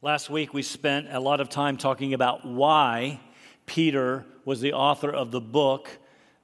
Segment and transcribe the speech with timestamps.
[0.00, 3.18] Last week, we spent a lot of time talking about why
[3.66, 5.90] Peter was the author of the book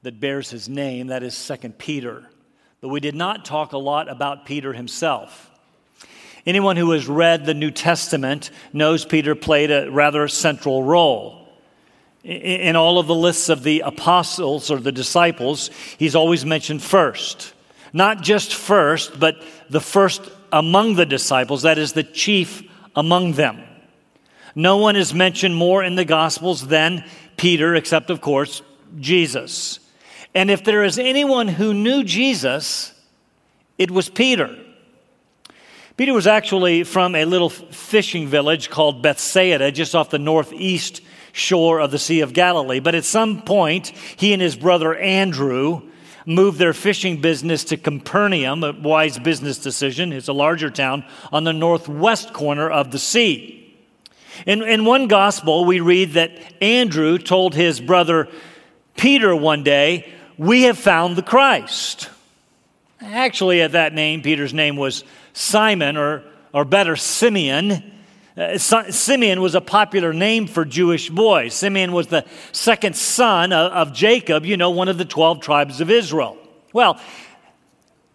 [0.02, 2.28] that bears his name, that is 2 Peter.
[2.80, 5.52] But we did not talk a lot about Peter himself.
[6.44, 11.48] Anyone who has read the New Testament knows Peter played a rather central role.
[12.24, 17.54] In all of the lists of the apostles or the disciples, he's always mentioned first.
[17.92, 19.36] Not just first, but
[19.70, 22.64] the first among the disciples, that is, the chief
[22.96, 23.62] among them.
[24.54, 27.04] No one is mentioned more in the Gospels than
[27.36, 28.62] Peter, except, of course,
[28.98, 29.80] Jesus.
[30.34, 32.92] And if there is anyone who knew Jesus,
[33.78, 34.56] it was Peter.
[35.96, 41.00] Peter was actually from a little fishing village called Bethsaida, just off the northeast
[41.32, 42.80] shore of the Sea of Galilee.
[42.80, 45.82] But at some point, he and his brother Andrew
[46.26, 50.12] moved their fishing business to Capernaum, a wise business decision.
[50.12, 53.76] It's a larger town on the northwest corner of the sea.
[54.46, 58.28] In, in one gospel, we read that Andrew told his brother
[58.96, 62.10] Peter one day, We have found the Christ.
[63.00, 67.92] Actually, at that name, Peter's name was Simon, or, or better, Simeon.
[68.36, 71.54] Uh, Simeon was a popular name for Jewish boys.
[71.54, 75.80] Simeon was the second son of, of Jacob, you know, one of the 12 tribes
[75.80, 76.36] of Israel.
[76.72, 76.98] Well,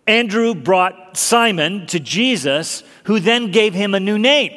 [0.08, 4.52] Andrew brought Simon to Jesus, who then gave him a new name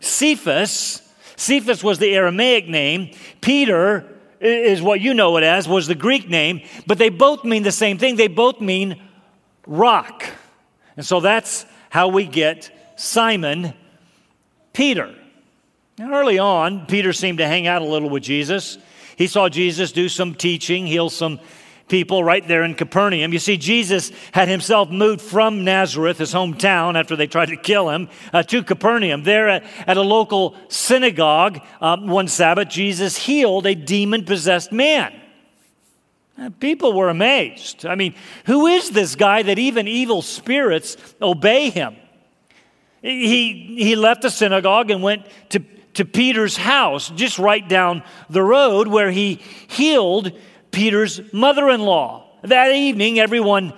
[0.00, 1.00] Cephas.
[1.36, 3.10] Cephas was the Aramaic name.
[3.40, 4.06] Peter
[4.40, 7.72] is what you know it as, was the Greek name, but they both mean the
[7.72, 8.16] same thing.
[8.16, 9.00] They both mean
[9.66, 10.26] rock.
[10.96, 13.72] And so that's how we get Simon
[14.74, 15.14] Peter.
[15.98, 18.76] And early on, Peter seemed to hang out a little with Jesus.
[19.16, 21.40] He saw Jesus do some teaching, heal some
[21.88, 23.32] people right there in Capernaum.
[23.32, 27.90] You see, Jesus had himself moved from Nazareth, his hometown, after they tried to kill
[27.90, 29.22] him, uh, to Capernaum.
[29.22, 35.14] There at, at a local synagogue, um, one Sabbath, Jesus healed a demon possessed man.
[36.58, 37.86] People were amazed.
[37.86, 38.16] I mean,
[38.46, 41.94] who is this guy that even evil spirits obey him?
[43.04, 48.42] He, he left the synagogue and went to, to Peter's house, just right down the
[48.42, 50.32] road, where he healed
[50.70, 52.26] Peter's mother in law.
[52.44, 53.74] That evening, everyone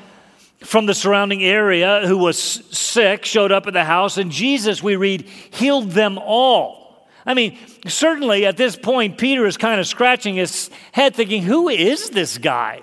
[0.60, 4.94] from the surrounding area who was sick showed up at the house, and Jesus, we
[4.94, 7.09] read, healed them all.
[7.26, 11.69] I mean, certainly at this point, Peter is kind of scratching his head, thinking, Who
[11.69, 12.81] is this guy?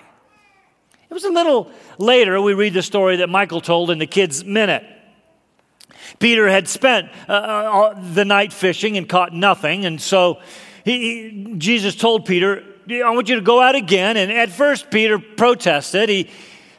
[1.08, 4.44] It was a little later, we read the story that Michael told in the Kids'
[4.44, 4.84] Minute.
[6.18, 9.84] Peter had spent uh, uh, the night fishing and caught nothing.
[9.84, 10.40] And so
[10.84, 14.16] he, he, Jesus told Peter, I want you to go out again.
[14.16, 16.08] And at first, Peter protested.
[16.08, 16.30] He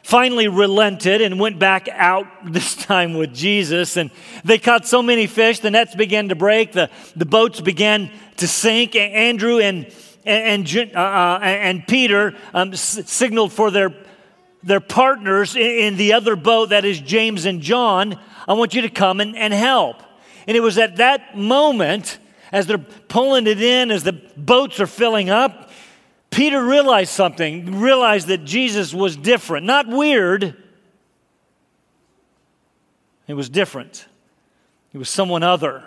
[0.02, 3.96] finally relented and went back out this time with Jesus.
[3.96, 4.10] And
[4.44, 8.46] they caught so many fish, the nets began to break, the, the boats began to
[8.46, 8.94] sink.
[8.94, 9.92] Andrew and,
[10.24, 13.94] and, uh, uh and Peter um, signaled for their,
[14.62, 18.90] their partners in the other boat, that is James and John I want you to
[18.90, 20.02] come and, and help.
[20.46, 22.18] And it was at that moment,
[22.52, 25.70] as they're pulling it in, as the boats are filling up,
[26.30, 30.56] Peter realized something, realized that Jesus was different, not weird.
[33.26, 34.06] It was different.
[34.90, 35.82] He was someone other.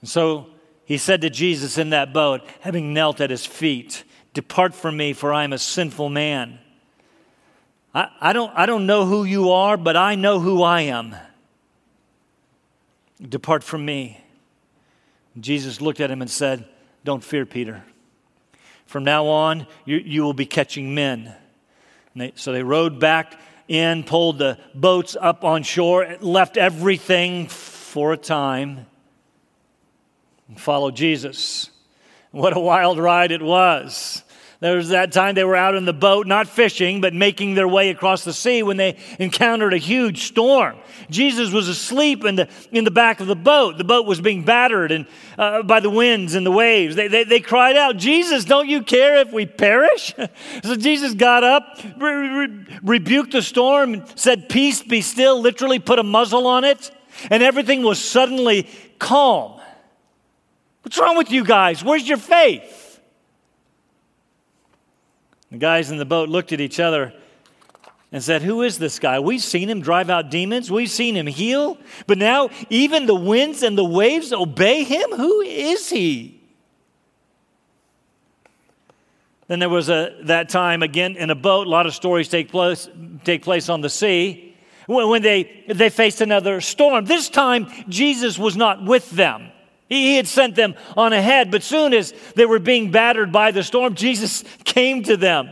[0.00, 0.46] And so
[0.84, 5.12] he said to Jesus in that boat, having knelt at his feet, Depart from me,
[5.12, 6.58] for I am a sinful man.
[7.94, 11.14] I, I, don't, I don't know who you are, but I know who I am.
[13.28, 14.20] Depart from me.
[15.38, 16.64] Jesus looked at him and said,
[17.04, 17.84] Don't fear, Peter.
[18.86, 21.34] From now on, you, you will be catching men.
[22.14, 28.12] They, so they rowed back in, pulled the boats up on shore, left everything for
[28.12, 28.86] a time,
[30.48, 31.70] and followed Jesus.
[32.30, 34.23] What a wild ride it was.
[34.64, 37.68] There was that time they were out in the boat, not fishing, but making their
[37.68, 40.78] way across the sea when they encountered a huge storm.
[41.10, 43.76] Jesus was asleep in the, in the back of the boat.
[43.76, 45.06] The boat was being battered and,
[45.36, 46.96] uh, by the winds and the waves.
[46.96, 50.14] They, they, they, cried out, Jesus, don't you care if we perish?
[50.64, 55.78] so Jesus got up, re- re- rebuked the storm, and said, Peace be still, literally
[55.78, 56.90] put a muzzle on it,
[57.30, 58.66] and everything was suddenly
[58.98, 59.60] calm.
[60.80, 61.84] What's wrong with you guys?
[61.84, 62.83] Where's your faith?
[65.54, 67.12] The guys in the boat looked at each other
[68.10, 69.20] and said, Who is this guy?
[69.20, 71.78] We've seen him drive out demons, we've seen him heal,
[72.08, 75.12] but now even the winds and the waves obey him?
[75.12, 76.42] Who is he?
[79.46, 81.68] Then there was a, that time again in a boat.
[81.68, 82.88] A lot of stories take place,
[83.22, 84.56] take place on the sea.
[84.88, 87.04] when they, they faced another storm.
[87.04, 89.52] This time, Jesus was not with them.
[90.02, 93.62] He had sent them on ahead, but soon as they were being battered by the
[93.62, 95.50] storm, Jesus came to them,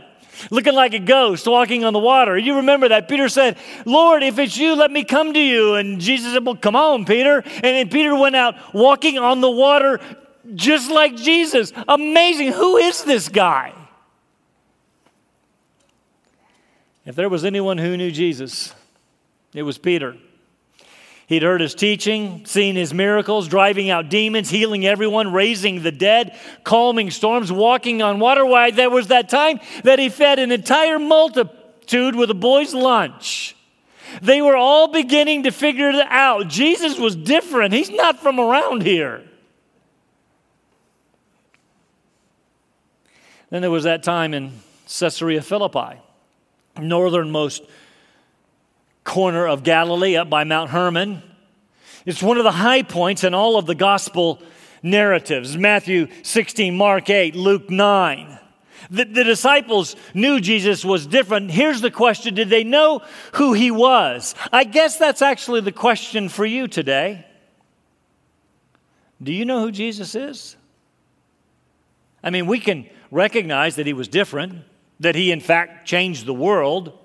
[0.51, 2.37] looking like a ghost walking on the water.
[2.37, 3.07] You remember that.
[3.07, 5.75] Peter said, Lord, if it's you, let me come to you.
[5.75, 7.41] And Jesus said, Well, come on, Peter.
[7.45, 9.99] And then Peter went out walking on the water
[10.55, 11.71] just like Jesus.
[11.87, 12.53] Amazing.
[12.53, 13.73] Who is this guy?
[17.05, 18.73] If there was anyone who knew Jesus,
[19.53, 20.15] it was Peter.
[21.27, 26.37] He'd heard his teaching, seen his miracles, driving out demons, healing everyone, raising the dead,
[26.63, 28.45] calming storms, walking on water.
[28.45, 33.55] Why, there was that time that he fed an entire multitude with a boy's lunch.
[34.21, 36.49] They were all beginning to figure it out.
[36.49, 37.73] Jesus was different.
[37.73, 39.23] He's not from around here.
[43.49, 44.51] Then there was that time in
[44.87, 45.99] Caesarea Philippi,
[46.79, 47.63] northernmost
[49.03, 51.21] corner of Galilee up by Mount Hermon.
[52.05, 54.41] It's one of the high points in all of the gospel
[54.81, 58.39] narratives Matthew 16, Mark 8, Luke 9.
[58.89, 61.49] The, the, disciples knew Jesus was different.
[61.49, 63.01] Here's the question Did they know
[63.33, 64.35] who he was?
[64.51, 67.25] I guess that's actually the question for you today.
[69.21, 70.57] Do you know who Jesus is?
[72.21, 74.63] I mean, we can recognize that he was different,
[74.99, 76.97] that he, in fact, changed the world.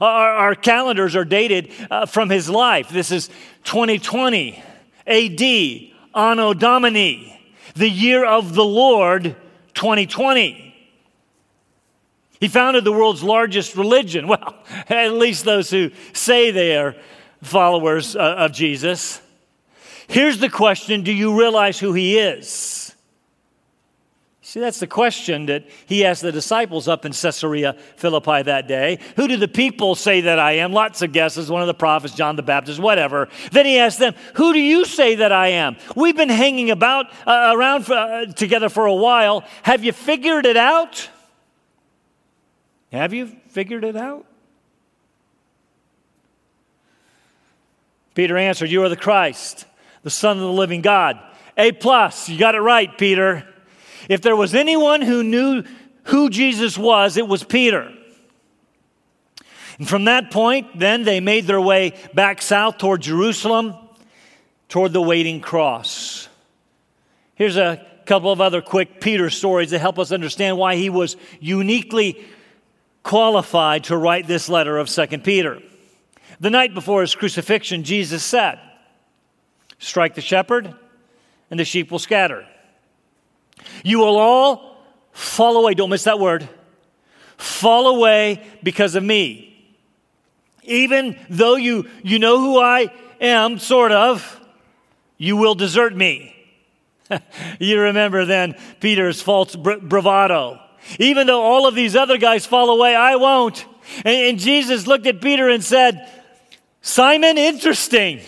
[0.00, 2.88] Our, our calendars are dated uh, from his life.
[2.88, 3.28] This is
[3.64, 4.62] 2020
[5.06, 5.42] AD,
[6.14, 7.40] Anno Domini,
[7.74, 9.36] the year of the Lord
[9.74, 10.68] 2020.
[12.40, 14.28] He founded the world's largest religion.
[14.28, 14.54] Well,
[14.88, 16.94] at least those who say they are
[17.42, 19.20] followers uh, of Jesus.
[20.06, 22.87] Here's the question Do you realize who he is?
[24.48, 28.98] See, that's the question that he asked the disciples up in Caesarea Philippi that day.
[29.16, 30.72] Who do the people say that I am?
[30.72, 33.28] Lots of guesses, one of the prophets, John the Baptist, whatever.
[33.52, 35.76] Then he asked them, Who do you say that I am?
[35.94, 39.44] We've been hanging about uh, around for, uh, together for a while.
[39.64, 41.10] Have you figured it out?
[42.90, 44.24] Have you figured it out?
[48.14, 49.66] Peter answered, You are the Christ,
[50.04, 51.20] the Son of the living God.
[51.58, 53.46] A plus, you got it right, Peter.
[54.08, 55.64] If there was anyone who knew
[56.04, 57.92] who Jesus was, it was Peter.
[59.78, 63.74] And from that point, then they made their way back south toward Jerusalem,
[64.68, 66.28] toward the waiting cross.
[67.34, 71.16] Here's a couple of other quick Peter stories that help us understand why he was
[71.40, 72.24] uniquely
[73.02, 75.62] qualified to write this letter of Second Peter.
[76.40, 78.58] The night before his crucifixion, Jesus said,
[79.78, 80.74] Strike the shepherd,
[81.50, 82.46] and the sheep will scatter.
[83.84, 84.76] You will all
[85.12, 85.74] fall away.
[85.74, 86.48] Don't miss that word.
[87.36, 89.44] Fall away because of me.
[90.64, 94.40] Even though you, you know who I am, sort of,
[95.16, 96.34] you will desert me.
[97.58, 100.60] you remember then Peter's false bravado.
[100.98, 103.64] Even though all of these other guys fall away, I won't.
[104.04, 106.10] And, and Jesus looked at Peter and said,
[106.82, 108.20] Simon, interesting.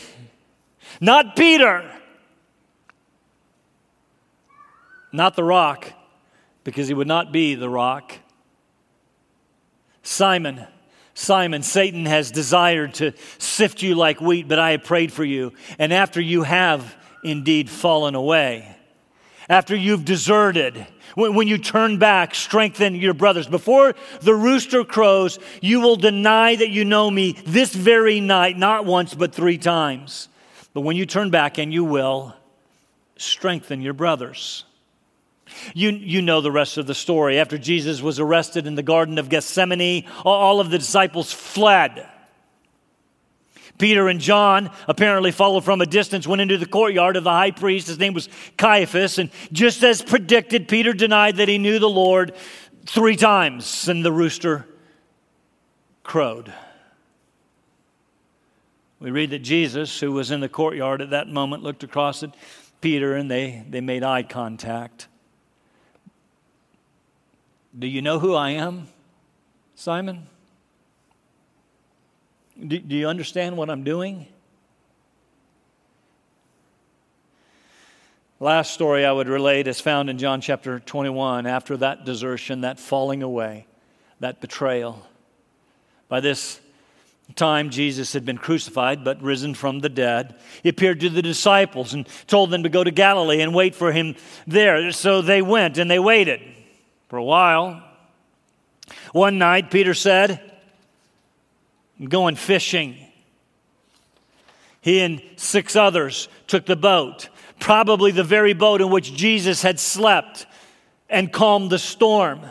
[1.00, 1.90] Not Peter.
[5.12, 5.92] Not the rock,
[6.64, 8.14] because he would not be the rock.
[10.02, 10.66] Simon,
[11.14, 15.52] Simon, Satan has desired to sift you like wheat, but I have prayed for you.
[15.78, 18.76] And after you have indeed fallen away,
[19.48, 20.86] after you've deserted,
[21.16, 23.48] when, you turn back, strengthen your brothers.
[23.48, 28.84] Before the rooster crows, you will deny that you know me this very night, not
[28.84, 30.28] once, but three times.
[30.72, 32.34] But when you turn back, and you will,
[33.16, 34.64] strengthen your brothers.
[35.74, 37.38] You, you know the rest of the story.
[37.38, 42.08] After Jesus was arrested in the Garden of Gethsemane, all of the disciples fled.
[43.78, 47.50] Peter and John apparently followed from a distance, went into the courtyard of the high
[47.50, 47.88] priest.
[47.88, 48.28] His name was
[48.58, 49.18] Caiaphas.
[49.18, 52.34] And just as predicted, Peter denied that he knew the Lord
[52.86, 54.66] three times, and the rooster
[56.02, 56.52] crowed.
[58.98, 62.34] We read that Jesus, who was in the courtyard at that moment, looked across at
[62.82, 65.08] Peter and they, they made eye contact.
[67.78, 68.88] Do you know who I am,
[69.76, 70.26] Simon?
[72.58, 74.26] Do, do you understand what I'm doing?
[78.40, 82.80] Last story I would relate is found in John chapter 21 after that desertion, that
[82.80, 83.66] falling away,
[84.18, 85.06] that betrayal.
[86.08, 86.60] By this
[87.36, 90.34] time, Jesus had been crucified but risen from the dead.
[90.64, 93.92] He appeared to the disciples and told them to go to Galilee and wait for
[93.92, 94.90] him there.
[94.90, 96.40] So they went and they waited
[97.10, 97.82] for a while.
[99.12, 100.40] One night, Peter said,
[101.98, 102.96] I'm going fishing.
[104.80, 109.80] He and six others took the boat, probably the very boat in which Jesus had
[109.80, 110.46] slept
[111.08, 112.42] and calmed the storm,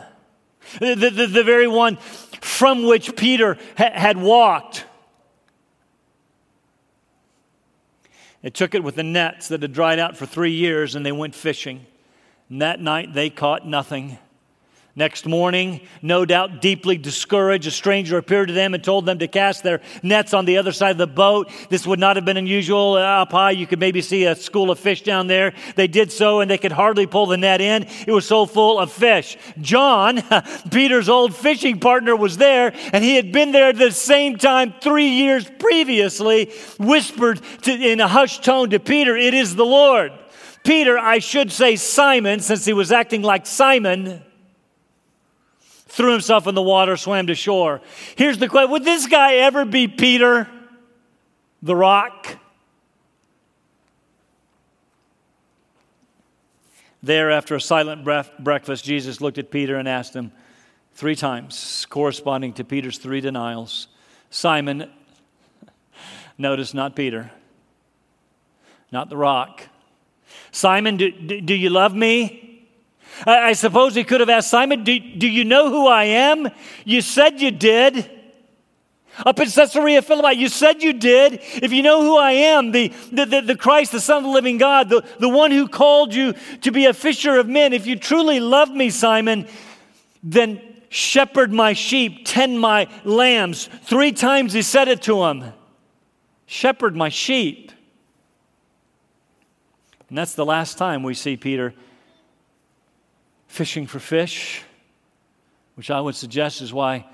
[0.78, 4.84] the, the, the very one from which Peter ha- had walked.
[8.42, 11.12] They took it with the nets that had dried out for three years and they
[11.12, 11.86] went fishing.
[12.50, 14.18] And that night they caught nothing.
[14.96, 19.28] Next morning, no doubt deeply discouraged, a stranger appeared to them and told them to
[19.28, 21.48] cast their nets on the other side of the boat.
[21.68, 22.96] This would not have been unusual.
[22.98, 25.54] Ah, Up high, you could maybe see a school of fish down there.
[25.76, 27.86] They did so, and they could hardly pull the net in.
[28.04, 29.38] It was so full of fish.
[29.60, 30.22] John,
[30.72, 34.74] Peter's old fishing partner, was there, and he had been there at the same time
[34.80, 40.12] three years previously, whispered to, in a hushed tone to Peter, It is the Lord.
[40.64, 44.24] Peter, I should say Simon, since he was acting like Simon
[45.90, 47.80] threw himself in the water, swam to shore.
[48.16, 50.48] Here's the question Would this guy ever be Peter,
[51.62, 52.38] the rock?
[57.02, 58.04] There, after a silent
[58.38, 60.32] breakfast, Jesus looked at Peter and asked him
[60.94, 63.88] three times, corresponding to Peter's three denials
[64.28, 64.88] Simon,
[66.38, 67.32] notice not Peter,
[68.92, 69.66] not the rock.
[70.52, 72.49] Simon, do, do you love me?
[73.26, 76.48] I, suppose he could have asked Simon, do, do you know who I am?
[76.84, 78.10] You said you did.
[79.26, 81.40] Up in Caesarea Philippi, you said you did.
[81.42, 84.30] If you know who I am, the, the, the, the, Christ, the Son of the
[84.30, 87.86] living God, the, the one who called you to be a fisher of men, if
[87.86, 89.46] you truly love me, Simon,
[90.22, 93.68] then shepherd my sheep, tend my lambs.
[93.82, 95.52] Three times he said it to him
[96.50, 97.70] shepherd my sheep.
[100.08, 101.72] And that's the last time we see Peter
[103.50, 104.62] fishing for fish,
[105.74, 107.04] which I would suggest is why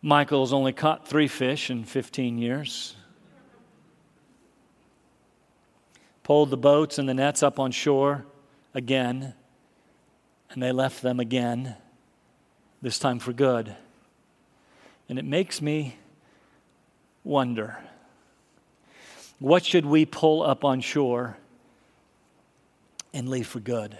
[0.00, 2.94] Michael's only caught three fish in 15 years.
[6.22, 8.24] Pulled the boats and the nets up on shore
[8.72, 9.34] again,
[10.50, 11.74] and they left them again,
[12.80, 13.74] this time for good.
[15.08, 15.96] And it makes me
[17.24, 17.78] wonder
[19.40, 21.36] what should we pull up on shore
[23.12, 23.98] and leave for good?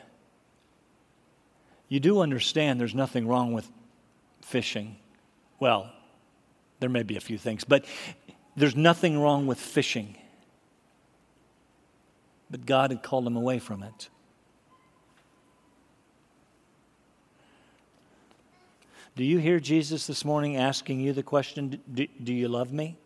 [1.94, 3.70] You do understand there's nothing wrong with
[4.42, 4.96] fishing.
[5.60, 5.92] Well,
[6.80, 7.84] there may be a few things, but
[8.56, 10.16] there's nothing wrong with fishing.
[12.50, 14.08] But God had called him away from it.
[19.14, 22.96] Do you hear Jesus this morning asking you the question, Do, do you love me?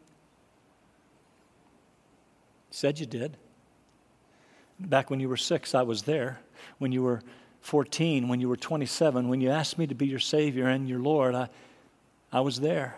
[2.70, 3.36] Said you did.
[4.80, 6.40] Back when you were six, I was there.
[6.78, 7.20] When you were
[7.60, 11.00] 14, when you were 27, when you asked me to be your Savior and your
[11.00, 11.48] Lord, I,
[12.32, 12.96] I was there.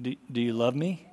[0.00, 1.06] Do, do you love me?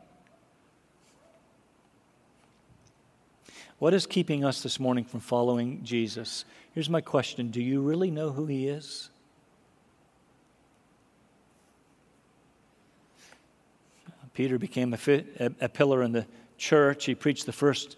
[3.79, 6.45] What is keeping us this morning from following Jesus?
[6.73, 9.09] Here's my question Do you really know who He is?
[14.33, 16.25] Peter became a, a pillar in the
[16.57, 17.05] church.
[17.05, 17.97] He preached the first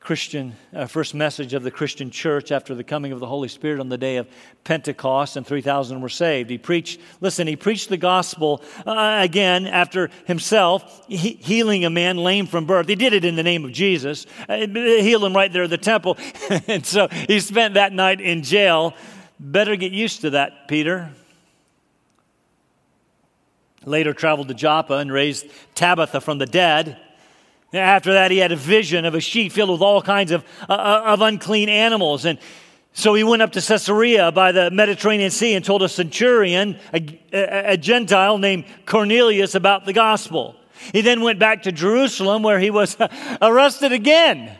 [0.00, 3.80] Christian, uh, first message of the Christian church after the coming of the Holy Spirit
[3.80, 4.26] on the day of
[4.64, 6.48] Pentecost, and 3,000 were saved.
[6.48, 12.16] He preached, listen, he preached the gospel uh, again after himself he, healing a man
[12.16, 12.88] lame from birth.
[12.88, 15.78] He did it in the name of Jesus, uh, healed him right there at the
[15.78, 16.16] temple.
[16.66, 18.94] and so he spent that night in jail.
[19.38, 21.10] Better get used to that, Peter.
[23.84, 26.98] Later traveled to Joppa and raised Tabitha from the dead.
[27.72, 30.72] After that, he had a vision of a sheet filled with all kinds of, uh,
[30.72, 32.24] uh, of unclean animals.
[32.24, 32.38] And
[32.92, 37.18] so he went up to Caesarea by the Mediterranean Sea and told a centurion, a,
[37.32, 40.56] a, a Gentile named Cornelius, about the gospel.
[40.92, 42.96] He then went back to Jerusalem where he was
[43.40, 44.56] arrested again.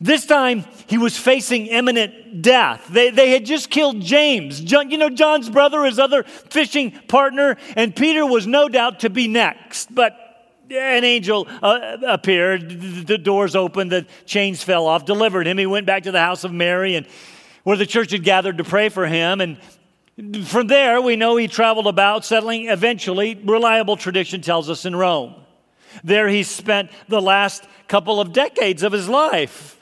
[0.00, 2.86] This time, he was facing imminent death.
[2.88, 7.56] They, they had just killed James, John, you know, John's brother, his other fishing partner,
[7.74, 9.92] and Peter was no doubt to be next.
[9.92, 10.27] But
[10.70, 15.58] an angel uh, appeared, the doors opened, the chains fell off, delivered him.
[15.58, 17.06] He went back to the house of Mary and
[17.64, 19.40] where the church had gathered to pray for him.
[19.40, 19.58] And
[20.46, 25.34] from there, we know he traveled about, settling eventually, reliable tradition tells us, in Rome.
[26.04, 29.80] There he spent the last couple of decades of his life.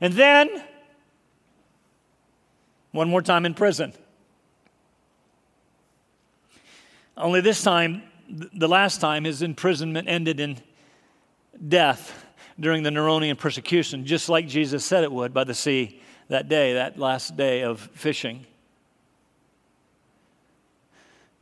[0.00, 0.48] And then,
[2.92, 3.92] one more time in prison.
[7.16, 10.58] Only this time, the last time his imprisonment ended in
[11.68, 12.24] death
[12.58, 16.74] during the Neronian persecution, just like Jesus said it would by the sea that day,
[16.74, 18.46] that last day of fishing.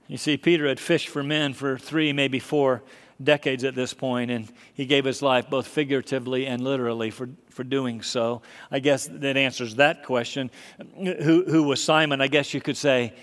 [0.09, 2.83] You see, Peter had fished for men for three, maybe four
[3.23, 7.65] decades at this point, and he gave his life both figuratively and literally for, for
[7.65, 8.43] doing so.
[8.71, 10.51] I guess that answers that question.
[10.97, 12.21] Who, who was Simon?
[12.21, 13.15] I guess you could say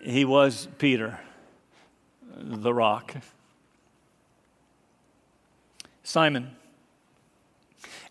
[0.00, 1.20] he was Peter,
[2.36, 3.14] the rock.
[6.02, 6.50] Simon,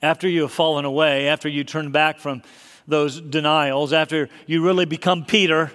[0.01, 2.41] after you have fallen away, after you turn back from
[2.87, 5.71] those denials, after you really become Peter,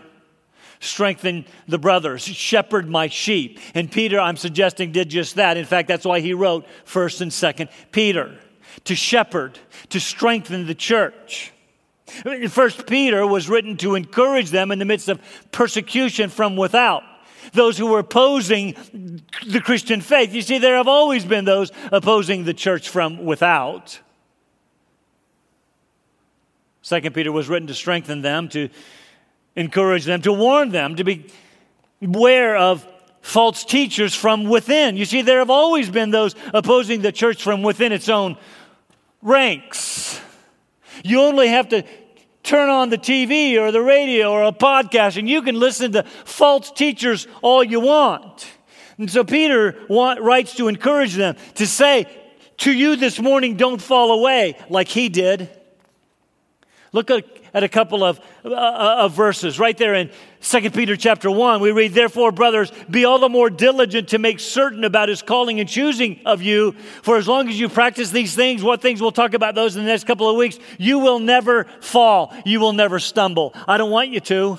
[0.81, 3.59] strengthen the brothers, shepherd my sheep.
[3.75, 5.57] And Peter, I'm suggesting, did just that.
[5.57, 8.39] In fact, that's why he wrote 1st and 2nd Peter
[8.85, 9.59] to shepherd,
[9.91, 11.53] to strengthen the church.
[12.49, 15.21] First Peter was written to encourage them in the midst of
[15.53, 17.03] persecution from without.
[17.53, 18.75] Those who were opposing
[19.47, 20.33] the Christian faith.
[20.35, 24.01] You see, there have always been those opposing the church from without.
[26.83, 28.69] Second Peter was written to strengthen them, to
[29.57, 31.27] encourage them, to warn them, to be
[32.03, 32.87] aware of
[33.23, 34.97] false teachers from within.
[34.97, 38.37] You see, there have always been those opposing the church from within its own
[39.23, 40.21] ranks.
[41.03, 41.85] You only have to
[42.45, 46.05] turn on the TV or the radio or a podcast and you can listen to
[46.25, 48.47] false teachers all you want.
[48.99, 52.07] And so Peter want, writes to encourage them to say
[52.59, 55.51] to you this morning, don't fall away like he did.
[56.95, 57.25] Look at,
[57.55, 60.11] a couple of, uh, of verses right there in
[60.43, 61.61] 2 Peter chapter 1.
[61.61, 65.59] We read, Therefore, brothers, be all the more diligent to make certain about his calling
[65.59, 66.71] and choosing of you.
[67.03, 69.83] For as long as you practice these things, what things we'll talk about those in
[69.83, 72.33] the next couple of weeks, you will never fall.
[72.45, 73.55] You will never stumble.
[73.67, 74.59] I don't want you to.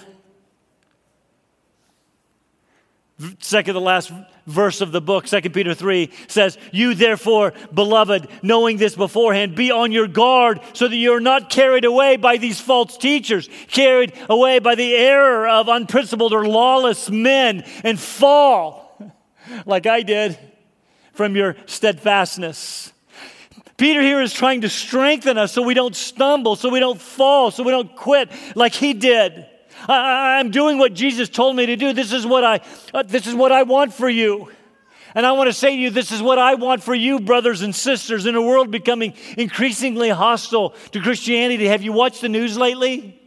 [3.40, 4.12] Second to last
[4.46, 9.72] verse of the book, 2 Peter 3 says, You therefore, beloved, knowing this beforehand, be
[9.72, 14.60] on your guard so that you're not carried away by these false teachers, carried away
[14.60, 19.00] by the error of unprincipled or lawless men, and fall,
[19.66, 20.38] like I did,
[21.14, 22.92] from your steadfastness.
[23.78, 27.50] Peter here is trying to strengthen us so we don't stumble, so we don't fall,
[27.50, 29.48] so we don't quit like he did.
[29.88, 31.94] I, am doing what Jesus told me to do.
[31.94, 32.62] This is what I,
[32.94, 34.52] uh, this is what I want for you.
[35.14, 37.62] And I want to say to you, this is what I want for you, brothers
[37.62, 41.68] and sisters, in a world becoming increasingly hostile to Christianity.
[41.68, 43.22] Have you watched the news lately?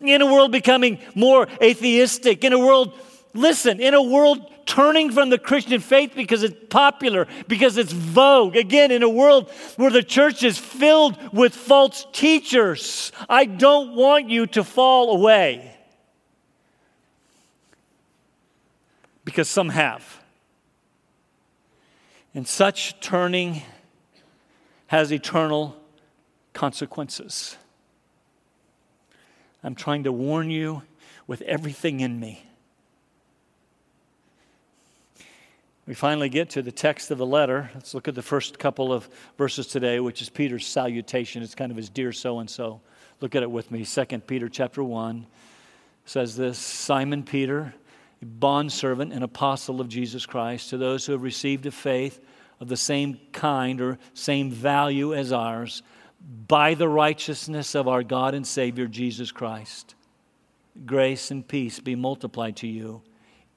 [0.00, 2.96] In a world becoming more atheistic, in a world,
[3.34, 8.56] listen, in a world turning from the Christian faith because it's popular, because it's vogue.
[8.56, 14.28] Again, in a world where the church is filled with false teachers, I don't want
[14.28, 15.76] you to fall away.
[19.24, 20.20] Because some have.
[22.34, 23.62] And such turning
[24.86, 25.76] has eternal
[26.54, 27.56] consequences.
[29.62, 30.82] I'm trying to warn you
[31.26, 32.44] with everything in me.
[35.92, 37.70] We finally get to the text of the letter.
[37.74, 41.42] Let's look at the first couple of verses today, which is Peter's salutation.
[41.42, 42.80] It's kind of his dear so and so.
[43.20, 43.84] Look at it with me.
[43.84, 45.26] 2 Peter chapter 1
[46.06, 47.74] says this Simon Peter,
[48.22, 52.24] bondservant and apostle of Jesus Christ, to those who have received a faith
[52.58, 55.82] of the same kind or same value as ours,
[56.48, 59.94] by the righteousness of our God and Savior Jesus Christ.
[60.86, 63.02] Grace and peace be multiplied to you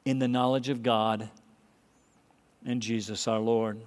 [0.04, 1.30] in the knowledge of God
[2.66, 3.80] and Jesus our Lord.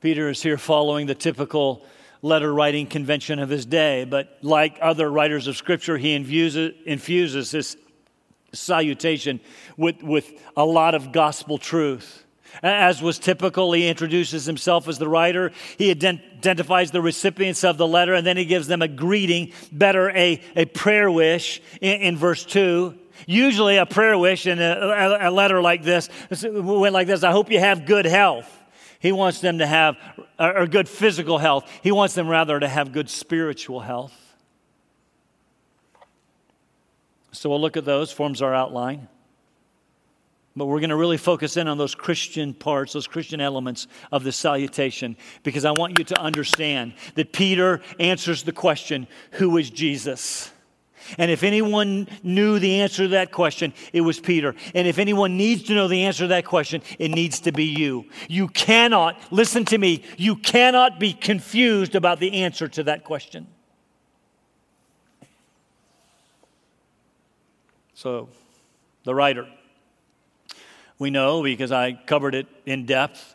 [0.00, 1.84] Peter is here following the typical
[2.22, 7.50] letter writing convention of his day, but like other writers of Scripture, he infuses, infuses
[7.50, 7.76] this
[8.52, 9.40] salutation
[9.76, 12.24] with, with a lot of gospel truth.
[12.62, 15.52] As was typical, he introduces himself as the writer.
[15.76, 20.10] He identifies the recipients of the letter, and then he gives them a greeting, better
[20.10, 22.98] a, a prayer wish in, in verse 2.
[23.26, 26.08] Usually, a prayer wish in a, a, letter like this
[26.42, 28.54] went like this I hope you have good health.
[29.00, 29.96] He wants them to have,
[30.38, 31.70] or good physical health.
[31.82, 34.12] He wants them rather to have good spiritual health.
[37.30, 39.08] So we'll look at those, forms our outline.
[40.56, 44.24] But we're going to really focus in on those Christian parts, those Christian elements of
[44.24, 49.70] the salutation, because I want you to understand that Peter answers the question who is
[49.70, 50.50] Jesus?
[51.16, 54.54] And if anyone knew the answer to that question, it was Peter.
[54.74, 57.64] And if anyone needs to know the answer to that question, it needs to be
[57.64, 58.06] you.
[58.28, 63.46] You cannot, listen to me, you cannot be confused about the answer to that question.
[67.94, 68.28] So,
[69.04, 69.48] the writer,
[70.98, 73.34] we know because I covered it in depth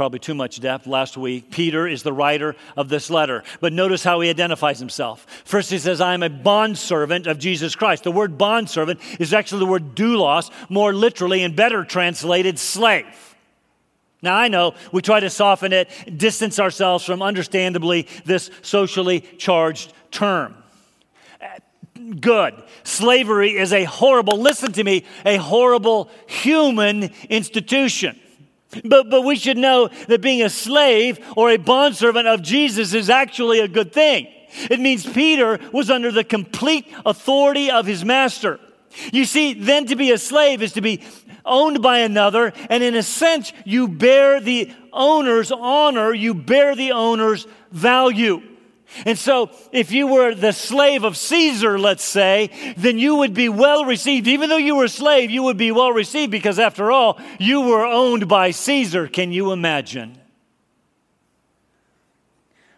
[0.00, 1.50] probably too much depth last week.
[1.50, 3.44] Peter is the writer of this letter.
[3.60, 5.26] But notice how he identifies himself.
[5.44, 8.04] First, he says, I am a bondservant of Jesus Christ.
[8.04, 13.36] The word bondservant is actually the word doulos, more literally and better translated slave.
[14.22, 19.92] Now, I know we try to soften it, distance ourselves from understandably this socially charged
[20.10, 20.56] term.
[22.20, 22.54] Good.
[22.84, 28.18] Slavery is a horrible, listen to me, a horrible human institution.
[28.84, 33.10] But, but we should know that being a slave or a bondservant of Jesus is
[33.10, 34.28] actually a good thing.
[34.70, 38.60] It means Peter was under the complete authority of his master.
[39.12, 41.02] You see, then to be a slave is to be
[41.44, 46.92] owned by another, and in a sense, you bear the owner's honor, you bear the
[46.92, 48.42] owner's value.
[49.06, 53.48] And so, if you were the slave of Caesar, let's say, then you would be
[53.48, 54.26] well received.
[54.26, 57.60] Even though you were a slave, you would be well received because, after all, you
[57.60, 59.06] were owned by Caesar.
[59.06, 60.18] Can you imagine?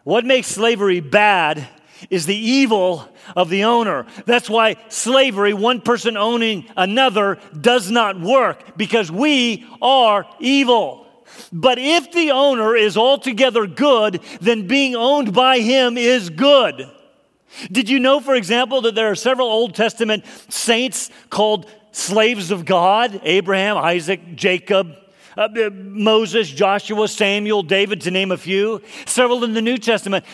[0.04, 1.66] What makes slavery bad
[2.10, 4.06] is the evil of the owner.
[4.26, 11.06] That's why slavery, one person owning another, does not work because we are evil.
[11.52, 16.90] But if the owner is altogether good, then being owned by him is good.
[17.70, 22.64] Did you know, for example, that there are several Old Testament saints called slaves of
[22.64, 23.20] God?
[23.24, 24.96] Abraham, Isaac, Jacob,
[25.36, 28.80] uh, uh Moses, Joshua, Samuel, David, to name a few.
[29.06, 30.24] Several in the New Testament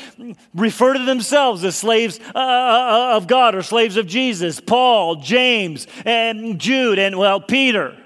[0.55, 4.61] refer to themselves as slaves uh, uh, uh of God or slaves of Jesus.
[4.61, 7.97] Paul, James, and Jude, and well, Peter.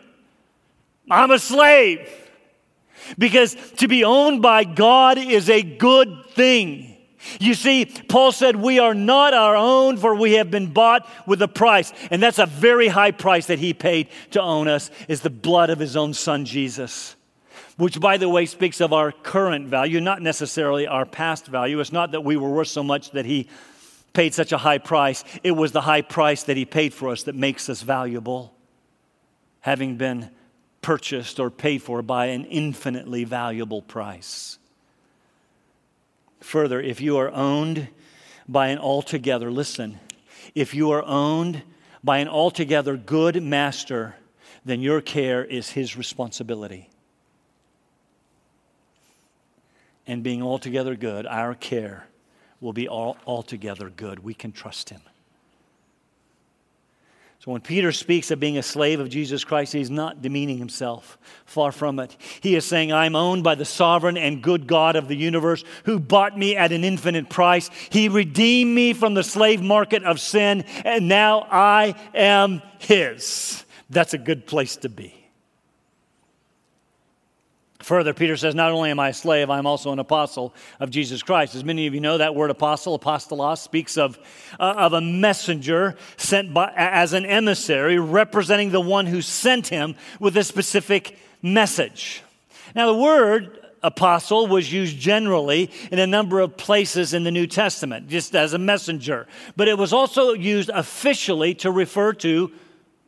[1.11, 2.09] I'm a slave.
[3.19, 6.93] Because to be owned by God is a good thing.
[7.41, 11.41] You see, Paul said, We are not our own, for we have been bought with
[11.43, 11.93] a price.
[12.11, 15.71] And that's a very high price that he paid to own us, is the blood
[15.71, 17.15] of his own son, Jesus.
[17.77, 21.81] Which, by the way, speaks of our current value, not necessarily our past value.
[21.81, 23.49] It's not that we were worth so much that he
[24.13, 25.25] paid such a high price.
[25.43, 28.55] It was the high price that he paid for us that makes us valuable,
[29.61, 30.31] having been
[30.83, 34.59] purchased or paid for by an infinitely valuable price.
[36.41, 37.89] Further, if you are owned
[38.49, 39.99] by an altogether, listen,
[40.55, 41.63] if you are owned
[42.03, 44.17] by an altogether good master,
[44.65, 46.89] then your care is his responsibility.
[50.05, 52.09] And being altogether good, our care
[52.61, 54.19] will be all, altogether good.
[54.19, 55.01] We can trust him.
[57.45, 61.19] So when Peter speaks of being a slave of Jesus Christ, he's not demeaning himself.
[61.45, 62.17] Far from it.
[62.41, 65.99] He is saying, I'm owned by the sovereign and good God of the universe who
[65.99, 67.69] bought me at an infinite price.
[67.91, 73.65] He redeemed me from the slave market of sin, and now I am his.
[73.91, 75.22] That's a good place to be.
[77.83, 81.23] Further, Peter says, Not only am I a slave, I'm also an apostle of Jesus
[81.23, 81.55] Christ.
[81.55, 84.19] As many of you know, that word apostle, apostolos, speaks of,
[84.61, 89.97] uh, of a messenger sent by, as an emissary representing the one who sent him
[90.21, 92.23] with a specific message.
[92.75, 97.47] Now, the word apostle was used generally in a number of places in the New
[97.47, 99.27] Testament, just as a messenger.
[99.57, 102.53] But it was also used officially to refer to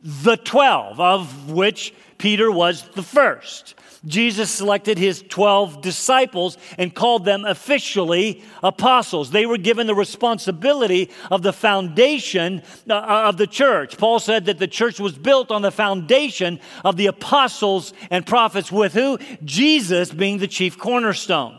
[0.05, 3.75] the 12, of which Peter was the first.
[4.05, 9.31] Jesus selected his 12 disciples and called them officially apostles.
[9.31, 13.97] They were given the responsibility of the foundation uh, of the church.
[13.97, 18.71] Paul said that the church was built on the foundation of the apostles and prophets,
[18.71, 19.19] with who?
[19.43, 21.59] Jesus being the chief cornerstone.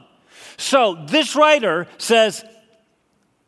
[0.57, 2.45] So this writer says,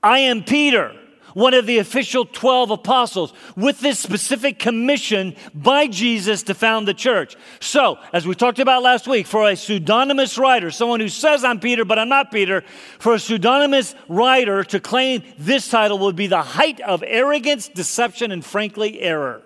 [0.02, 0.96] I am Peter
[1.38, 6.96] one of the official 12 apostles, with this specific commission by Jesus to found the
[6.96, 7.36] church.
[7.60, 11.60] So, as we talked about last week, for a pseudonymous writer, someone who says, I'm
[11.60, 12.64] Peter, but I'm not Peter,
[12.98, 18.32] for a pseudonymous writer to claim this title would be the height of arrogance, deception,
[18.32, 19.44] and frankly, error.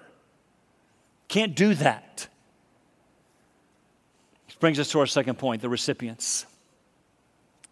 [1.27, 2.25] Can't do that.
[4.47, 6.45] This brings us to our second point the recipients.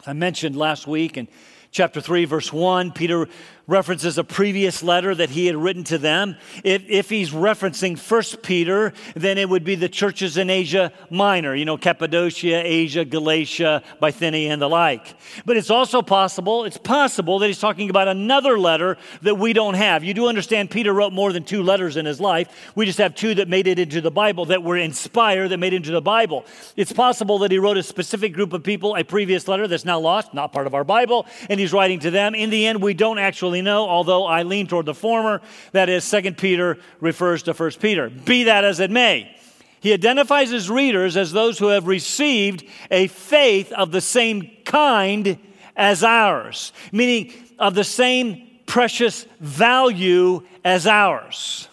[0.06, 1.26] I mentioned last week, and
[1.70, 3.28] chapter 3, verse 1, Peter
[3.70, 6.36] references a previous letter that he had written to them.
[6.64, 11.54] If, if he's referencing First Peter, then it would be the churches in Asia Minor,
[11.54, 15.14] you know, Cappadocia, Asia, Galatia, Bithynia, and the like.
[15.44, 19.74] But it's also possible, it's possible that he's talking about another letter that we don't
[19.74, 20.02] have.
[20.02, 22.72] You do understand Peter wrote more than two letters in his life.
[22.74, 25.74] We just have two that made it into the Bible, that were inspired, that made
[25.74, 26.44] it into the Bible.
[26.76, 30.00] It's possible that he wrote a specific group of people a previous letter that's now
[30.00, 32.34] lost, not part of our Bible, and he's writing to them.
[32.34, 35.40] In the end, we don't actually know, although I lean toward the former.
[35.72, 38.10] That is, Second Peter refers to First Peter.
[38.10, 39.36] Be that as it may,
[39.80, 45.38] He identifies his readers as those who have received a faith of the same kind
[45.74, 51.68] as ours, meaning of the same precious value as ours.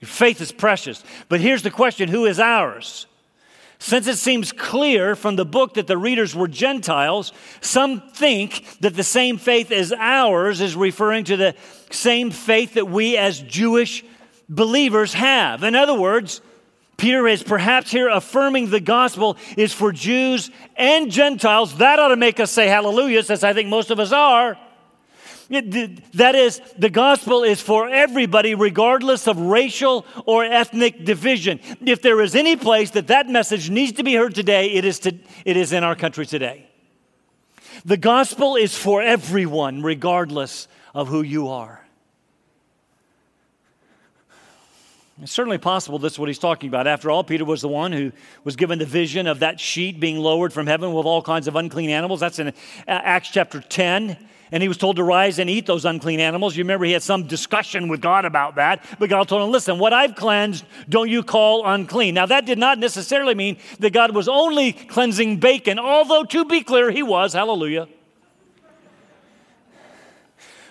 [0.00, 1.02] Your faith is precious.
[1.28, 3.06] But here's the question who is ours?
[3.82, 8.94] Since it seems clear from the book that the readers were Gentiles, some think that
[8.94, 11.56] the same faith as ours is referring to the
[11.90, 14.04] same faith that we as Jewish
[14.48, 15.64] believers have.
[15.64, 16.40] In other words,
[16.96, 21.78] Peter is perhaps here affirming the gospel is for Jews and Gentiles.
[21.78, 24.56] That ought to make us say hallelujah, since I think most of us are.
[25.52, 31.60] That is, the gospel is for everybody, regardless of racial or ethnic division.
[31.84, 35.00] If there is any place that that message needs to be heard today, it is,
[35.00, 36.66] to, it is in our country today.
[37.84, 41.84] The gospel is for everyone, regardless of who you are.
[45.20, 46.86] It's certainly possible this is what he's talking about.
[46.86, 48.10] After all, Peter was the one who
[48.42, 51.56] was given the vision of that sheet being lowered from heaven with all kinds of
[51.56, 52.20] unclean animals.
[52.20, 52.52] That's in uh,
[52.86, 54.16] Acts chapter 10.
[54.52, 56.54] And he was told to rise and eat those unclean animals.
[56.54, 58.84] You remember he had some discussion with God about that.
[58.98, 62.14] But God told him, listen, what I've cleansed, don't you call unclean.
[62.14, 66.60] Now, that did not necessarily mean that God was only cleansing bacon, although to be
[66.60, 67.32] clear, he was.
[67.32, 67.88] Hallelujah.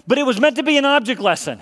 [0.06, 1.62] But it was meant to be an object lesson.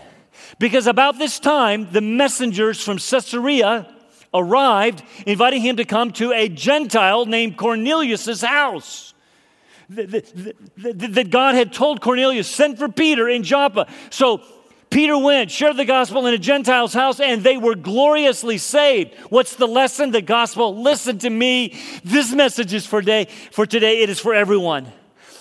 [0.60, 3.88] Because about this time, the messengers from Caesarea
[4.34, 9.13] arrived, inviting him to come to a Gentile named Cornelius' house.
[9.89, 13.88] That God had told Cornelius, send for Peter in Joppa.
[14.12, 14.41] So
[14.89, 19.15] Peter went, shared the gospel in a Gentile's house, and they were gloriously saved.
[19.30, 20.12] What's the lesson?
[20.12, 20.82] The gospel.
[20.82, 21.80] Listen to me.
[22.04, 23.25] This message is for today.
[23.52, 24.91] For today, it is for everyone.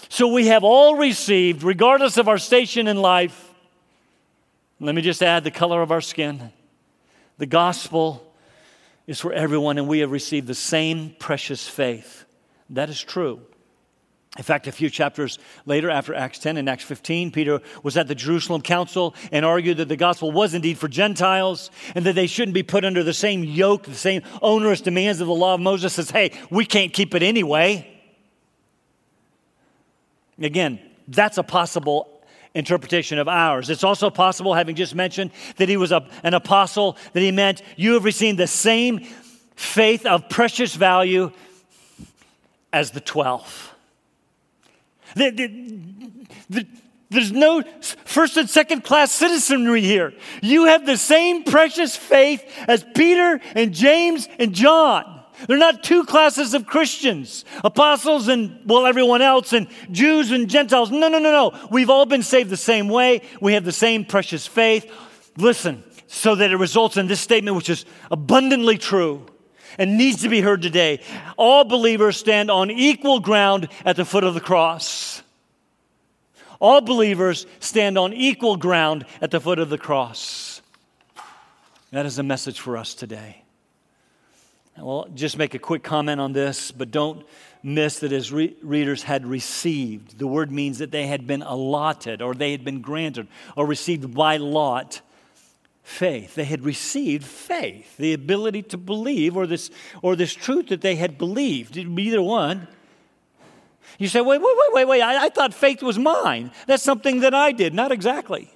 [0.09, 3.55] So we have all received, regardless of our station in life,
[4.81, 6.53] let me just add the color of our skin.
[7.37, 8.33] The gospel
[9.07, 12.25] is for everyone, and we have received the same precious faith.
[12.71, 13.41] That is true.
[14.39, 18.07] In fact, a few chapters later, after Acts 10 and Acts 15, Peter was at
[18.07, 22.29] the Jerusalem Council and argued that the gospel was indeed for Gentiles and that they
[22.29, 25.61] shouldn't be put under the same yoke, the same onerous demands of the law of
[25.61, 25.95] Moses.
[25.95, 27.93] Says, hey, we can't keep it anyway.
[30.41, 32.23] Again, that's a possible
[32.55, 33.71] interpretation of ours.
[33.71, 37.61] It's also possible, having just mentioned that he was a, an apostle, that he meant
[37.77, 39.01] you have received the same
[39.57, 41.33] faith of precious value
[42.73, 43.68] as the 12.
[45.15, 45.47] The, the,
[46.51, 46.67] the,
[47.11, 47.63] there's no
[48.05, 50.13] first and second class citizenry here.
[50.43, 55.15] You have the same precious faith as Peter and James and John.
[55.47, 60.91] They're not two classes of Christians apostles and, well, everyone else, and Jews and Gentiles.
[60.91, 61.69] No, no, no, no.
[61.71, 63.23] We've all been saved the same way.
[63.41, 64.91] We have the same precious faith.
[65.37, 69.25] Listen, so that it results in this statement, which is abundantly true
[69.79, 71.01] and needs to be heard today.
[71.37, 75.23] All believers stand on equal ground at the foot of the cross.
[76.61, 80.61] All believers stand on equal ground at the foot of the cross.
[81.93, 83.43] That is a message for us today.
[84.77, 87.27] Well, just make a quick comment on this, but don't
[87.63, 90.19] miss that his re- readers had received.
[90.19, 94.15] The word means that they had been allotted, or they had been granted, or received
[94.15, 95.01] by lot
[95.89, 96.35] faith.
[96.35, 99.71] They had received faith, the ability to believe, or this,
[100.03, 101.77] or this truth that they had believed.
[101.77, 102.69] Either one.
[103.99, 105.01] You say, wait, wait, wait, wait, wait.
[105.01, 106.53] I, I thought faith was mine.
[106.67, 107.73] That's something that I did.
[107.73, 108.53] Not exactly.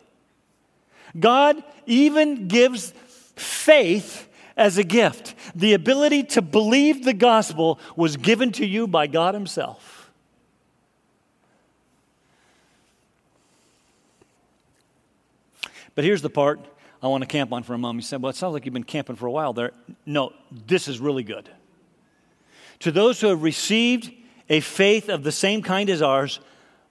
[1.19, 2.93] God even gives
[3.35, 5.35] faith as a gift.
[5.55, 10.13] The ability to believe the gospel was given to you by God Himself.
[15.95, 16.61] But here's the part
[17.03, 18.05] I want to camp on for a moment.
[18.05, 19.73] You said, Well, it sounds like you've been camping for a while there.
[20.07, 21.51] No, this is really good.
[22.81, 24.13] To those who have received
[24.49, 26.41] a faith of the same kind as ours,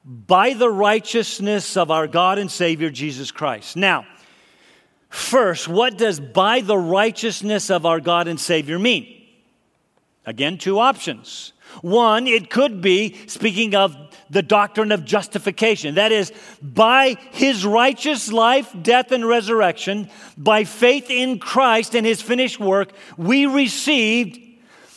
[0.03, 3.75] by the righteousness of our God and Savior Jesus Christ.
[3.77, 4.05] Now,
[5.11, 9.21] First, what does by the righteousness of our God and Savior mean?
[10.25, 11.51] Again, two options.
[11.81, 13.93] One, it could be speaking of
[14.31, 15.95] the doctrine of justification.
[15.95, 22.21] That is, by his righteous life, death, and resurrection, by faith in Christ and his
[22.21, 24.39] finished work, we received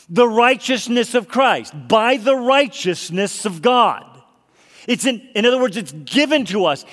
[0.09, 4.05] the righteousness of Christ, by the righteousness of God.
[4.87, 6.85] It's in, in other words, it's given to us.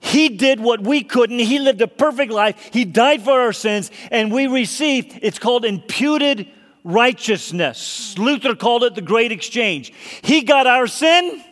[0.00, 1.38] He did what we couldn't.
[1.38, 2.70] He lived a perfect life.
[2.72, 6.48] He died for our sins, and we received, it's called imputed
[6.82, 8.16] righteousness.
[8.18, 9.92] Luther called it the great exchange.
[10.22, 11.42] He got our sin,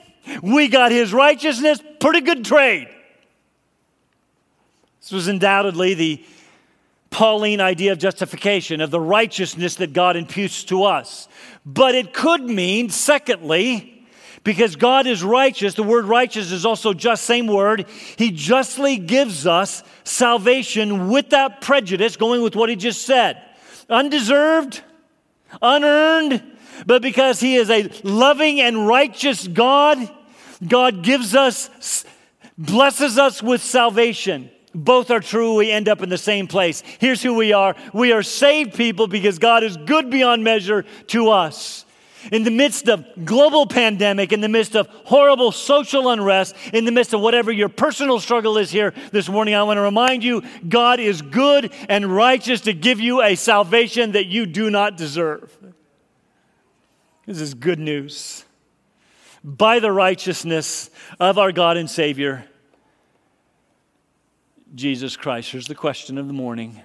[0.43, 1.83] we got his righteousness.
[2.01, 2.89] Pretty good trade.
[5.01, 6.25] This was undoubtedly the
[7.11, 11.29] Pauline idea of justification, of the righteousness that God imputes to us.
[11.67, 14.07] But it could mean, secondly,
[14.45, 17.87] because God is righteous, the word righteous is also just, same word.
[18.17, 23.41] He justly gives us salvation without prejudice, going with what he just said.
[23.89, 24.83] Undeserved,
[25.61, 26.43] unearned,
[26.87, 29.99] but because he is a loving and righteous God,
[30.67, 32.05] God gives us,
[32.57, 34.51] blesses us with salvation.
[34.75, 35.57] Both are true.
[35.57, 36.83] We end up in the same place.
[36.99, 41.31] Here's who we are we are saved people because God is good beyond measure to
[41.31, 41.85] us.
[42.31, 46.93] In the midst of global pandemic, in the midst of horrible social unrest, in the
[46.93, 50.43] midst of whatever your personal struggle is here this morning, I want to remind you
[50.69, 55.57] God is good and righteous to give you a salvation that you do not deserve.
[57.27, 58.45] This is good news.
[59.45, 62.45] By the righteousness of our God and Savior,
[64.75, 65.51] Jesus Christ.
[65.51, 66.81] Here's the question of the morning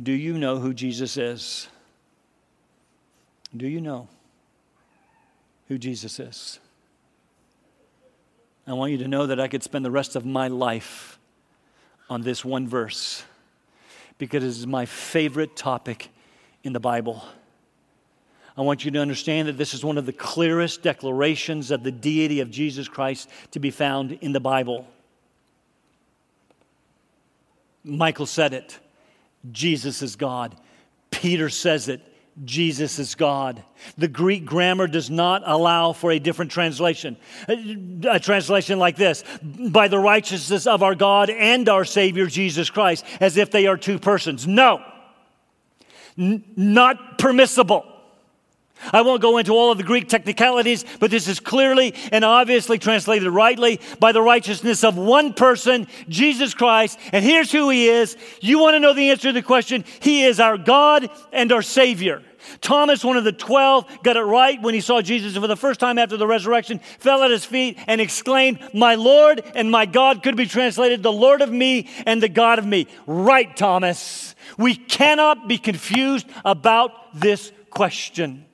[0.00, 1.68] Do you know who Jesus is?
[3.56, 4.08] Do you know
[5.68, 6.58] who Jesus is?
[8.66, 11.18] I want you to know that I could spend the rest of my life
[12.08, 13.22] on this one verse
[14.18, 16.08] because it is my favorite topic
[16.62, 17.24] in the Bible.
[18.56, 21.90] I want you to understand that this is one of the clearest declarations of the
[21.90, 24.86] deity of Jesus Christ to be found in the Bible.
[27.82, 28.78] Michael said it
[29.50, 30.56] Jesus is God.
[31.10, 32.00] Peter says it
[32.44, 33.62] Jesus is God.
[33.96, 37.16] The Greek grammar does not allow for a different translation.
[37.48, 43.04] A translation like this by the righteousness of our God and our Savior Jesus Christ,
[43.20, 44.46] as if they are two persons.
[44.46, 44.82] No,
[46.18, 47.86] N- not permissible.
[48.92, 52.78] I won't go into all of the Greek technicalities, but this is clearly and obviously
[52.78, 56.98] translated rightly by the righteousness of one person, Jesus Christ.
[57.12, 58.16] And here's who he is.
[58.40, 59.84] You want to know the answer to the question?
[60.00, 62.22] He is our God and our Savior.
[62.60, 65.80] Thomas, one of the twelve, got it right when he saw Jesus for the first
[65.80, 70.22] time after the resurrection, fell at his feet and exclaimed, My Lord and my God
[70.22, 72.86] could be translated, the Lord of me and the God of me.
[73.06, 74.34] Right, Thomas.
[74.58, 78.44] We cannot be confused about this question.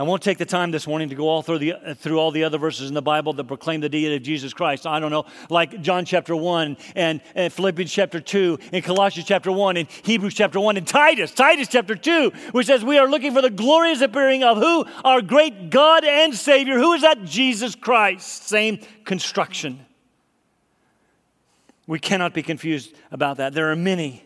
[0.00, 2.44] I won't take the time this morning to go all through, the, through all the
[2.44, 4.86] other verses in the Bible that proclaim the deity of Jesus Christ.
[4.86, 9.52] I don't know, like John chapter 1 and, and Philippians chapter 2 and Colossians chapter
[9.52, 13.34] 1 and Hebrews chapter 1 and Titus, Titus chapter 2, which says we are looking
[13.34, 14.86] for the glorious appearing of who?
[15.04, 16.78] Our great God and Savior.
[16.78, 17.22] Who is that?
[17.24, 18.48] Jesus Christ.
[18.48, 19.84] Same construction.
[21.86, 23.52] We cannot be confused about that.
[23.52, 24.24] There are many.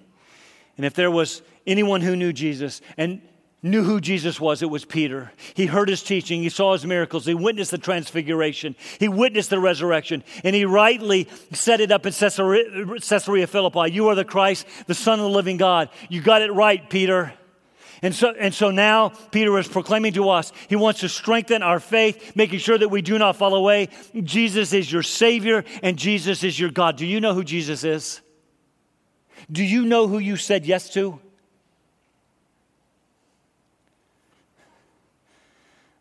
[0.76, 3.22] And if there was anyone who knew Jesus and
[3.64, 5.32] knew who Jesus was, it was Peter.
[5.54, 9.58] He heard his teaching, he saw his miracles, he witnessed the transfiguration, he witnessed the
[9.58, 13.90] resurrection, and he rightly set it up in Caesarea, Philippi.
[13.90, 15.88] You are the Christ, the Son of the living God.
[16.10, 17.32] You got it right, Peter.
[18.02, 21.80] And so, and so now Peter is proclaiming to us, he wants to strengthen our
[21.80, 23.88] faith, making sure that we do not fall away.
[24.22, 26.98] Jesus is your Savior and Jesus is your God.
[26.98, 28.20] Do you know who Jesus is?
[29.50, 31.18] Do you know who you said yes to?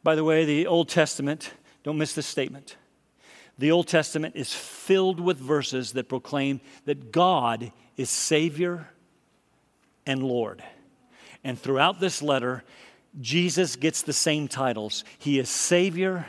[0.04, 2.76] By the way, the Old Testament, don't miss this statement.
[3.58, 8.90] The Old Testament is filled with verses that proclaim that God is Savior
[10.06, 10.64] and Lord.
[11.44, 12.64] And throughout this letter,
[13.22, 15.04] Jesus gets the same titles.
[15.20, 16.26] He is Savior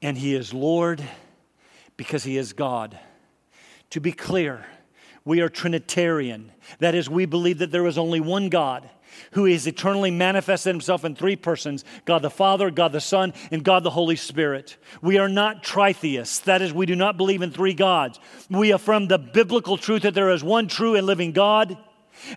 [0.00, 1.02] and He is Lord
[1.96, 2.98] because He is God.
[3.90, 4.64] To be clear,
[5.24, 6.52] we are Trinitarian.
[6.78, 8.88] That is, we believe that there is only one God
[9.36, 13.62] who is eternally manifested himself in three persons God the Father, God the Son, and
[13.62, 14.78] God the Holy Spirit.
[15.02, 16.42] We are not tritheists.
[16.44, 18.18] That is, we do not believe in three gods.
[18.48, 21.76] We affirm the biblical truth that there is one true and living God,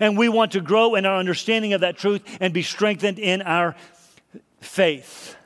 [0.01, 3.43] and we want to grow in our understanding of that truth and be strengthened in
[3.43, 3.77] our
[4.59, 5.37] faith.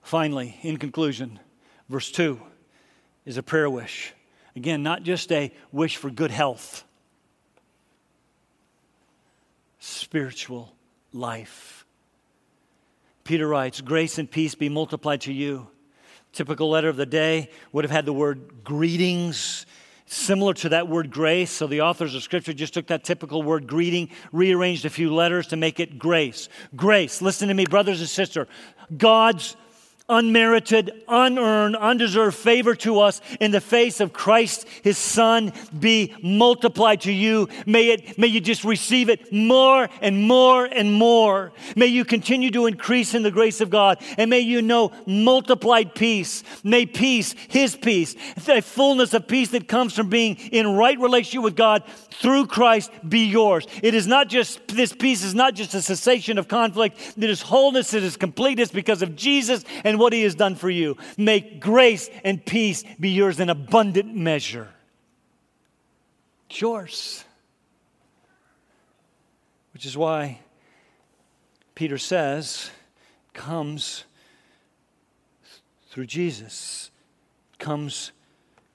[0.00, 1.38] Finally, in conclusion,
[1.90, 2.40] verse 2
[3.26, 4.14] is a prayer wish.
[4.56, 6.84] Again, not just a wish for good health
[9.88, 10.74] spiritual
[11.12, 11.84] life.
[13.24, 15.68] Peter writes, Grace and peace be multiplied to you.
[16.32, 19.66] Typical letter of the day would have had the word greetings,
[20.06, 21.50] similar to that word grace.
[21.50, 25.48] So the authors of Scripture just took that typical word greeting, rearranged a few letters
[25.48, 26.48] to make it grace.
[26.76, 28.46] Grace, listen to me, brothers and sisters.
[28.96, 29.56] God's
[30.08, 37.02] unmerited, unearned, undeserved favor to us in the face of Christ, his Son, be multiplied
[37.02, 37.48] to you.
[37.66, 41.52] May, it, may you just receive it more and more and more.
[41.76, 45.94] May you continue to increase in the grace of God, and may you know multiplied
[45.94, 46.42] peace.
[46.64, 48.14] May peace, his peace,
[48.46, 52.90] the fullness of peace that comes from being in right relationship with God through Christ
[53.06, 53.66] be yours.
[53.82, 57.42] It is not just, this peace is not just a cessation of conflict, it is
[57.42, 60.96] wholeness, it is completeness because of Jesus and what he has done for you.
[61.16, 64.68] Make grace and peace be yours in abundant measure.
[66.48, 67.24] It's yours.
[69.72, 70.40] Which is why
[71.74, 72.70] Peter says,
[73.34, 74.04] comes
[75.90, 76.90] through Jesus.
[77.58, 78.12] Comes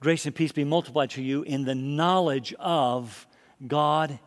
[0.00, 3.26] grace and peace be multiplied to you in the knowledge of
[3.66, 4.18] God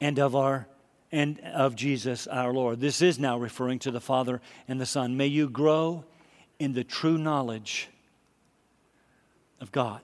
[0.00, 0.66] and of our
[1.12, 2.80] and of Jesus our Lord.
[2.80, 5.16] This is now referring to the Father and the Son.
[5.16, 6.04] May you grow
[6.58, 7.88] in the true knowledge
[9.60, 10.02] of God.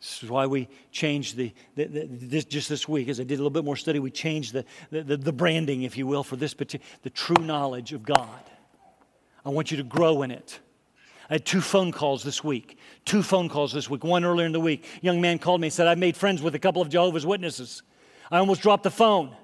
[0.00, 3.34] This is why we changed the, the, the this, just this week, as I did
[3.34, 6.36] a little bit more study, we changed the, the, the branding, if you will, for
[6.36, 8.40] this particular, the true knowledge of God.
[9.44, 10.58] I want you to grow in it.
[11.28, 12.78] I had two phone calls this week.
[13.04, 14.02] Two phone calls this week.
[14.02, 14.84] One earlier in the week.
[15.02, 17.26] A young man called me and said, I made friends with a couple of Jehovah's
[17.26, 17.82] Witnesses.
[18.30, 19.34] I almost dropped the phone.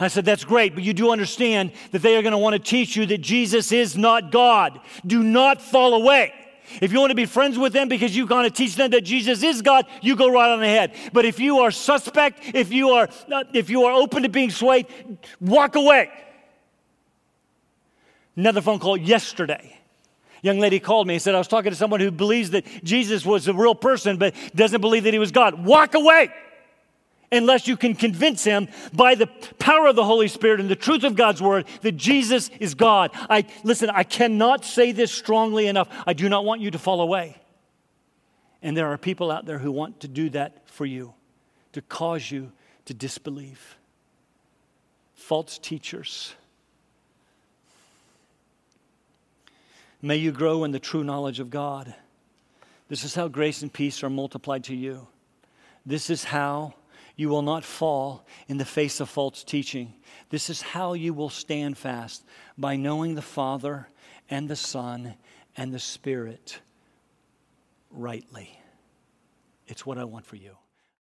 [0.00, 2.58] I said, That's great, but you do understand that they are going to want to
[2.58, 4.80] teach you that Jesus is not God.
[5.06, 6.32] Do not fall away.
[6.80, 9.02] If you want to be friends with them because you want to teach them that
[9.02, 10.94] Jesus is God, you go right on ahead.
[11.12, 14.50] But if you are suspect, if you are, uh, if you are open to being
[14.50, 14.86] swayed,
[15.40, 16.10] walk away.
[18.36, 19.74] Another phone call yesterday.
[20.42, 23.26] Young lady called me and said, I was talking to someone who believes that Jesus
[23.26, 25.64] was a real person but doesn't believe that he was God.
[25.64, 26.30] Walk away
[27.30, 29.26] unless you can convince him by the
[29.58, 33.10] power of the Holy Spirit and the truth of God's word that Jesus is God.
[33.14, 35.88] I listen, I cannot say this strongly enough.
[36.06, 37.36] I do not want you to fall away.
[38.62, 41.14] And there are people out there who want to do that for you,
[41.72, 42.52] to cause you
[42.86, 43.76] to disbelieve.
[45.14, 46.34] False teachers.
[50.00, 51.94] May you grow in the true knowledge of God.
[52.88, 55.06] This is how grace and peace are multiplied to you.
[55.84, 56.74] This is how
[57.18, 59.92] you will not fall in the face of false teaching.
[60.30, 62.24] This is how you will stand fast
[62.56, 63.88] by knowing the Father
[64.30, 65.14] and the Son
[65.56, 66.60] and the Spirit
[67.90, 68.56] rightly.
[69.66, 70.56] It's what I want for you.